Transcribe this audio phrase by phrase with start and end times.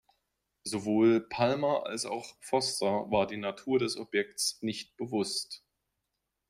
[0.63, 5.63] Sowohl Palmer als auch Foster war die Natur des Objekts nicht bewusst.